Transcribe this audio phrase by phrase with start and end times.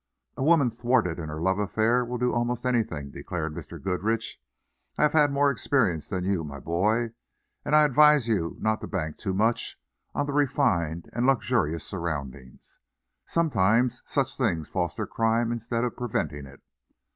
[0.35, 3.79] "A woman thwarted in her love affair will do almost anything," declared Mr.
[3.79, 4.41] Goodrich.
[4.97, 7.11] "I have had more experience than you, my boy,
[7.63, 9.79] and I advise you not to bank too much
[10.15, 12.79] on the refined and luxurious surroundings.
[13.27, 16.63] Sometimes such things foster crime instead of preventing it.